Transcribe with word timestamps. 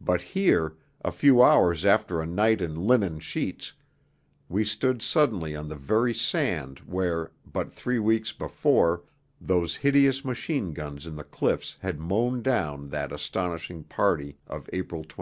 But 0.00 0.22
here, 0.22 0.76
a 1.04 1.12
few 1.12 1.42
hours 1.42 1.84
after 1.84 2.22
a 2.22 2.26
night 2.26 2.62
in 2.62 2.74
linen 2.86 3.20
sheets, 3.20 3.74
we 4.48 4.64
stood 4.64 5.02
suddenly 5.02 5.54
on 5.54 5.68
the 5.68 5.76
very 5.76 6.14
sand 6.14 6.78
where, 6.86 7.32
but 7.44 7.74
three 7.74 7.98
weeks 7.98 8.32
before, 8.32 9.02
those 9.38 9.76
hideous 9.76 10.24
machine 10.24 10.72
guns 10.72 11.06
in 11.06 11.16
the 11.16 11.22
cliffs 11.24 11.76
had 11.80 12.00
mown 12.00 12.40
down 12.40 12.88
that 12.88 13.12
astonishing 13.12 13.84
party 13.84 14.38
of 14.46 14.70
April 14.72 15.02
25. 15.04 15.16